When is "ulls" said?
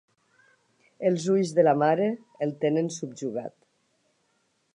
1.33-1.51